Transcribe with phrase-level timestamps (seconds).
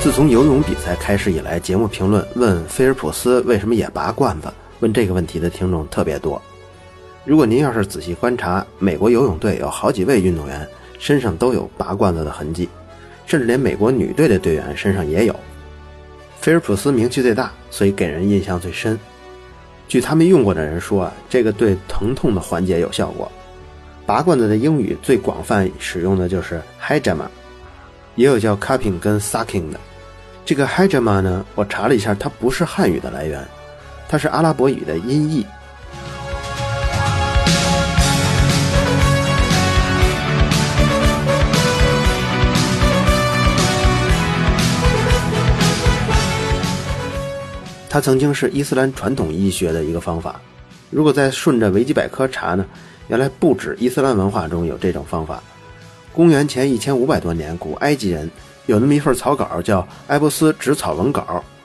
[0.00, 6.40] 自从游泳比赛开始以来，节目评论问菲尔普斯为什么也拔罐子，问这个问题的听众特别多。
[7.24, 10.66] 如果您要是仔细观察，美国游泳队有好几位运动员
[11.00, 12.68] 身上都有拔罐子的痕迹，
[13.26, 15.34] 甚至连美国女队的队员身上也有。
[16.40, 18.98] 菲尔普斯名气最大，所以给人印象最深。
[19.88, 23.30] 据他们用过的人说啊，这个对疼痛的缓解有效果。
[24.06, 27.26] 拔罐子的英语最广泛使用的就是 hijama，
[28.18, 29.78] 也有叫 cupping 跟 sucking 的。
[30.44, 33.46] 这个 hijama 呢，我查了一下，它不是汉语的来源，
[34.08, 35.46] 它是阿拉伯语的音译。
[47.88, 50.40] 它曾经是伊斯兰传统医学的一个方法。
[50.90, 52.66] 如果再顺着维基百科查呢，
[53.06, 55.40] 原来不止伊斯兰文化中有这种方法。
[56.18, 58.28] 公元前一千五百多年，古埃及人
[58.66, 61.22] 有那么一份草稿叫《埃博斯植草文稿》，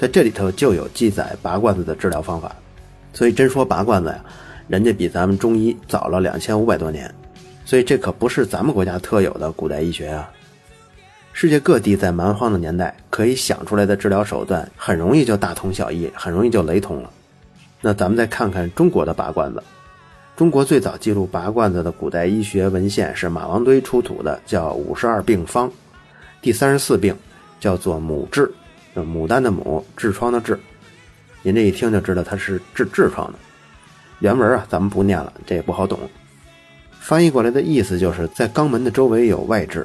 [0.00, 2.54] 在这里头就有记载拔罐子的治疗方法。
[3.12, 4.24] 所以真说拔罐子呀，
[4.68, 7.12] 人家比咱们中医早了两千五百多年。
[7.64, 10.30] 所以这可不是咱们国家特有的古代医学啊。
[11.32, 17.10] 世界各地在蛮荒的年代，可以想出来的治疗手段很容易就大同小异，很容易就雷同了。
[17.80, 19.60] 那咱们再看看中国的拔罐子。
[20.36, 25.66] 中国最早记录拔罐子的古代医学文献是马王堆出土的，叫《五十二病方》，
[26.42, 27.16] 第三十四病
[27.58, 28.46] 叫做母痔，
[28.94, 30.54] 牡丹的牡，痔疮的痔。
[31.40, 33.38] 您这一听就知道它是治痔疮的。
[34.18, 35.98] 原文啊，咱们不念了，这也不好懂。
[37.00, 39.82] 翻译过来的意思就是在肛门的周围有外痔。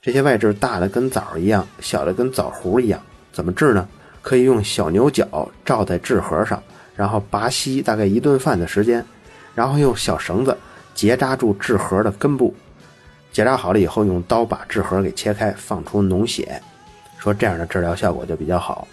[0.00, 2.98] 这些外痔大的跟枣一样，小的跟枣核一样，
[3.30, 3.86] 怎么治呢？
[4.22, 6.62] 可以用小牛角罩在痔核上，
[6.96, 9.04] 然后拔稀大概一顿饭的时间，
[9.54, 10.56] 然后用小绳子
[10.94, 12.54] 结扎住痔核的根部，
[13.32, 16.60] 结扎好了以后，用刀把痔核给切开，放出脓血，
[17.18, 18.86] 说这样的治疗效果就比较好。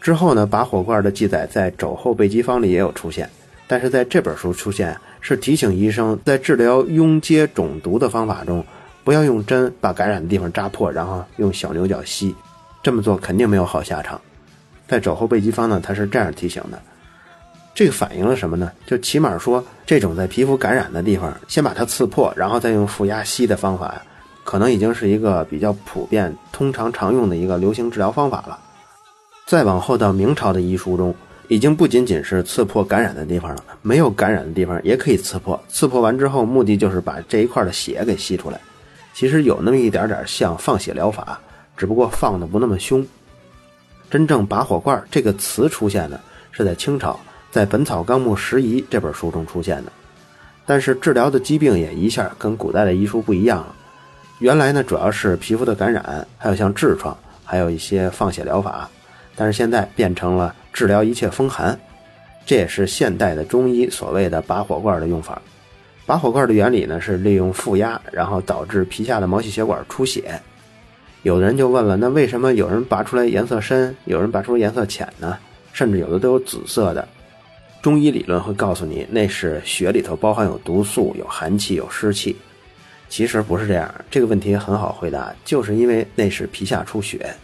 [0.00, 3.28] 之后呢，拔火罐的记载在《肘后备急方》里也有出现，
[3.66, 8.64] 但是在这本书出现是提醒医生在治疗痈疖肿毒的方法中。
[9.04, 12.34] 不要用针把感染的地方扎破，然后用小牛角吸，
[12.82, 14.20] 这么做肯定没有好下场。
[14.86, 16.78] 在肘后备急方呢，它是这样提醒的。
[17.78, 18.72] 这个反映了什么呢？
[18.88, 24.02] 就起码说，这种在皮肤感染的地方，先把它刺破，然后再用负压吸的方法呀，
[24.42, 28.58] 可能已经是一个比较普遍、通常常用的一个流行治疗方法了。
[29.46, 31.14] 再往后到明朝的医书中，
[31.46, 35.62] 已经不仅仅是刺破感染的地方了，没有感染的地方也可以刺破。
[35.68, 38.60] 刺破完之后，目的就是把这一块的血给吸出来。
[39.14, 41.40] 其实有那么一点点像放血疗法，
[41.76, 43.06] 只不过放的不那么凶。
[44.10, 47.16] 真正拔火罐这个词出现的是在清朝，
[47.58, 49.90] 在《本草纲目拾遗》这本书中出现的。
[50.64, 53.74] 但是治疗的疾病也一下跟古代的医书不一样了。
[54.38, 58.88] 原来呢主要是皮肤的感染，还有像痔疮，还有一些放血疗法。
[59.34, 61.76] 但是现在变成了治疗一切风寒，
[62.46, 65.42] 这也是现代的中医所谓的拔火罐的用法。
[66.06, 70.40] 拔火罐的原理呢，是利用负压，然后导致皮下的毛细血管出血。
[71.24, 75.36] 有的人就问了，那为什么有人拔出来颜色深，有人拔出来颜色浅呢？
[75.72, 77.08] 甚至有的都有紫色的。
[77.80, 82.36] 中医理论会告诉你，那是血里头包含有毒素、有寒气、有湿气。
[83.08, 87.34] 其实不是这样，这个问题很好回答，就是因为那是皮下出血。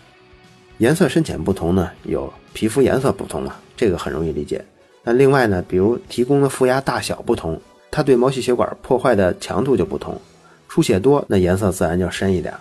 [0.78, 4.62] 颜色深浅不同呢，有皮肤颜色不同嘛，这个很容易理解。
[5.02, 7.60] 那另外呢，比如提供的负压大小不同。
[7.90, 10.20] 它对毛细血管破坏的强度就不同，
[10.68, 12.52] 出血多，那颜色自然就深一点。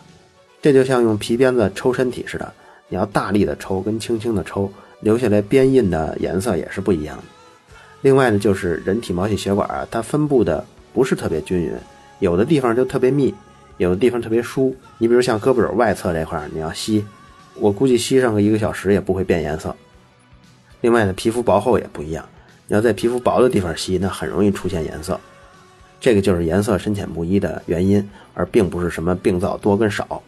[0.61, 2.53] 这就像用皮鞭子抽身体似的，
[2.87, 7.23] 你要大力的抽跟轻轻的抽，留下来鞭印的颜色也是不一样的。
[8.03, 11.73] 另外呢，就是人体毛细血管啊，它分布的不是特别均匀，
[12.19, 13.33] 有的地方就特别密，
[13.77, 14.75] 有的地方特别疏。
[14.97, 17.03] 你比如像胳膊肘外侧这块，你要吸，
[17.55, 19.75] 我估计吸上个一个小时也不会变颜色。
[20.81, 22.23] 另外呢，皮肤薄厚也不一样。
[22.67, 25.17] 你要在皮肤薄的地方吸，那很容易出现颜色，
[25.99, 30.21] 这个就是颜色深浅不一的原因，而并不是什么病灶多跟少。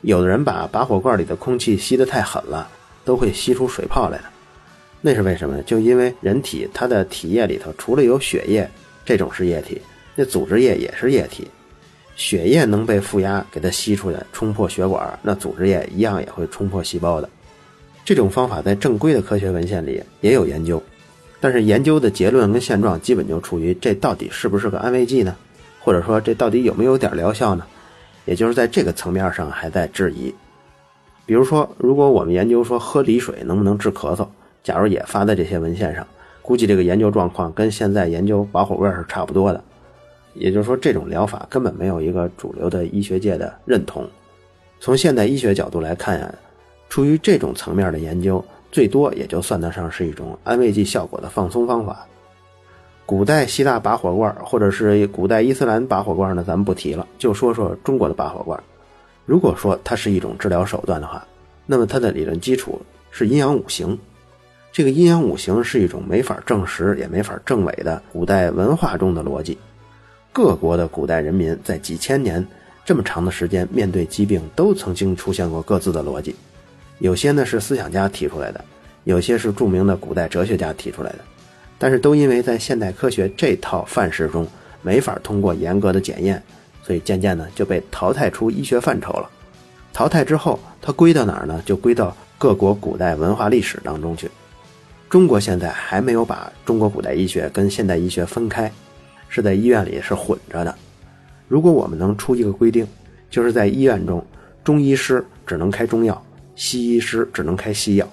[0.00, 2.68] 有的人把拔火罐里的空气吸得太狠了，
[3.04, 4.24] 都会吸出水泡来的，
[5.00, 5.62] 那是为什么呢？
[5.62, 8.68] 就因为人体它的体液里头除了有血液
[9.04, 9.80] 这种是液体，
[10.14, 11.46] 那组织液也是液体，
[12.16, 17.30] 血液能被负压给它吸出来，冲破血管，那组织液一样也会冲破细胞的。
[18.04, 20.82] 这种方法在正规的科学文献里也有研究。
[21.40, 25.36] 但是研究的结论跟现状基本就处于这到底是不是个安慰剂呢？
[25.78, 27.64] 或者说这到底有没有点疗效呢？
[28.24, 30.34] 也就是在这个层面上还在质疑。
[31.24, 34.26] 比如说，如果我们研究说喝梨水能不能治咳嗽，
[34.68, 36.06] 假如也发在这些文献上，
[36.42, 39.64] 估计这个研究状况跟现在研究拔火罐是差不多的。
[40.34, 44.06] 也就是说，这种疗法根本没有一个主流的医学界的认同。
[44.78, 46.34] 从现代医学角度来看呀，
[46.90, 52.06] 出于这种层面的研究，最多也就算得上是一种安慰剂效果的放松方法。
[53.06, 58.62] 古代希腊拔火罐，或者是古代伊斯兰拔火罐呢，咱们不提了，就说说中国的拔火罐。
[59.24, 61.26] 如果说它是一种治疗手段的话，
[61.64, 62.78] 那么它的理论基础
[63.10, 63.98] 是阴阳五行。
[64.78, 69.58] 这个阴阳五行是一种没法证实也没法证伪的古代文化中的逻辑。
[70.32, 72.46] 各国的古代人民在几千年
[72.84, 76.32] 这么长的时间面对疾病，都曾经出现过各自的逻辑。
[77.00, 78.64] 有些呢是思想家提出来的，
[79.02, 81.18] 有些是著名的古代哲学家提出来的，
[81.76, 84.46] 但是都因为在现代科学这套范式中
[84.80, 86.40] 没法通过严格的检验，
[86.84, 89.28] 所以渐渐呢就被淘汰出医学范畴了。
[89.92, 91.60] 淘汰之后，它归到哪儿呢？
[91.66, 94.30] 就归到各国古代文化历史当中去。
[95.08, 98.70] 中国现在还没有把中国古代医学跟现代医学分开，
[99.30, 100.74] 是在医院里是混着的。
[101.48, 102.86] 如果我们能出一个规定，
[103.30, 104.22] 就是在医院中，
[104.62, 106.22] 中医师只能开中药，
[106.56, 108.06] 西医师只能开西药。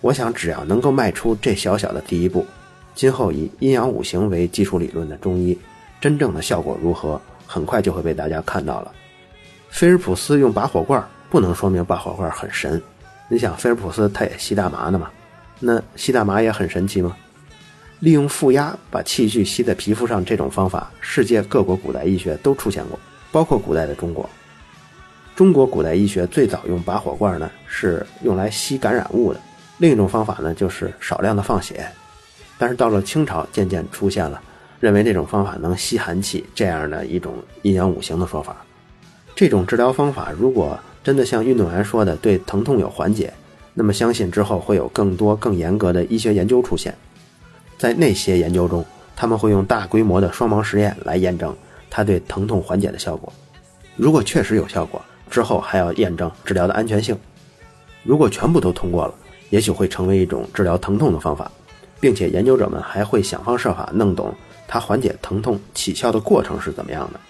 [0.00, 2.44] 我想，只要能够迈出这小小的第一步，
[2.92, 5.56] 今后以阴阳五行为基础理论的中医，
[6.00, 8.90] 真正的效果如何，很快就会被大家看到了。
[9.70, 11.00] 菲尔普斯用拔火罐，
[11.30, 12.82] 不能说明拔火罐很神。
[13.28, 15.08] 你想，菲尔普斯他也吸大麻的嘛？
[15.64, 17.16] 那吸大麻也很神奇吗？
[18.00, 22.98] 利用负压把器具吸在皮肤上这种方法，世界各国古代医学都出现过，
[23.30, 24.28] 包括古代的中国。
[25.36, 29.40] 中国古代医学最早用拔火罐呢，是用来吸感染物的。
[29.78, 31.86] 另一种方法呢，就是少量的放血。
[32.58, 34.42] 但是到了清朝，渐渐出现了
[34.80, 38.56] 认为这种方法能吸寒气这样的一种阴阳五行的说法。
[39.34, 43.32] 这种治疗方法如果真的像运动员说的，对疼痛有缓解。
[43.74, 46.94] 那么，相信之后会有更多更严格的医学研究出现，
[47.78, 48.84] 在那些研究中，
[49.16, 51.56] 他们会用大规模的双盲实验来验证
[51.88, 53.32] 它对疼痛缓解的效果。
[53.96, 57.18] 如果确实有效果，之后还要验证治疗的安全性。
[58.02, 59.14] 如果全部都通过了，
[59.48, 61.50] 也许会成为一种治疗疼痛的方法，
[61.98, 64.34] 并且研究者们还会想方设法弄懂
[64.68, 67.20] 它缓解疼痛起效的过程是怎么样的。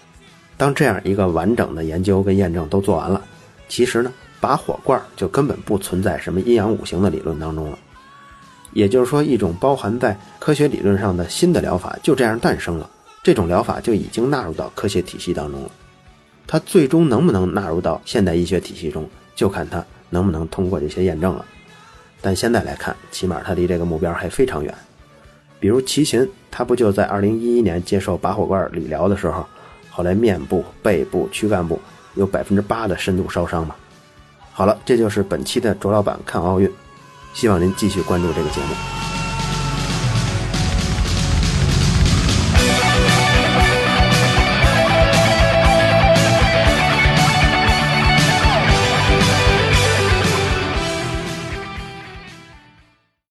[0.56, 3.22] 当这样一个完整的研究跟验证都做完了，
[3.68, 4.12] 其实呢？
[4.42, 7.78] 拔火罐就根本不存在什么阴阳五行的理论当中了，
[8.72, 12.90] 也就是说，一种包含在科学理论上的新的疗法就这样诞生了。
[13.22, 15.70] 这种疗法就已经纳入到科学体系当中了。
[16.44, 21.44] 它最终能不能纳入到现代医学体系中，就看它能不能通过这些验证了。
[22.20, 24.74] 但现在来看，起码它离这个目标还非常远。
[25.60, 29.46] 比如齐秦，他不就在2011年接受拔火罐理疗的时候，
[29.88, 31.80] 后来面部、背部、躯干部
[32.16, 33.76] 有百分之八的深度烧伤吗？
[34.52, 36.70] 好了，这就是本期的卓老板看奥运，
[37.32, 39.01] 希望您继续关注这个节目。